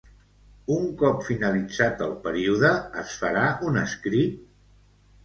Un 0.75 0.85
cop 1.01 1.19
finalitzat 1.27 2.01
el 2.05 2.15
període, 2.23 2.71
es 3.03 3.13
farà 3.25 3.45
un 3.69 3.79
escrit? 3.83 4.41